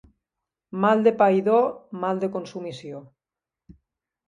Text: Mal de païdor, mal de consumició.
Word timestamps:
Mal 0.85 1.03
de 1.07 1.13
païdor, 1.19 1.69
mal 2.05 2.23
de 2.25 2.31
consumició. 2.39 3.05